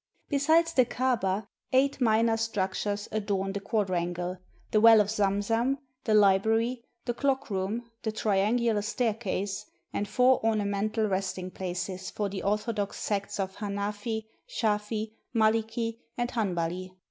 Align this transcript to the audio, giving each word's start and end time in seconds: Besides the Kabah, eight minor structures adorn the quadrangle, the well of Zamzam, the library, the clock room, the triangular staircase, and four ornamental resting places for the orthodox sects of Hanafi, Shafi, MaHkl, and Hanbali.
Besides 0.29 0.73
the 0.73 0.83
Kabah, 0.83 1.45
eight 1.71 2.01
minor 2.01 2.35
structures 2.35 3.07
adorn 3.11 3.53
the 3.53 3.59
quadrangle, 3.59 4.39
the 4.71 4.81
well 4.81 4.99
of 4.99 5.11
Zamzam, 5.11 5.77
the 6.05 6.15
library, 6.15 6.83
the 7.05 7.13
clock 7.13 7.51
room, 7.51 7.83
the 8.01 8.11
triangular 8.11 8.81
staircase, 8.81 9.63
and 9.93 10.07
four 10.07 10.43
ornamental 10.43 11.05
resting 11.07 11.51
places 11.51 12.09
for 12.09 12.29
the 12.29 12.41
orthodox 12.41 12.97
sects 12.97 13.39
of 13.39 13.57
Hanafi, 13.57 14.23
Shafi, 14.49 15.11
MaHkl, 15.35 15.99
and 16.17 16.31
Hanbali. 16.31 16.93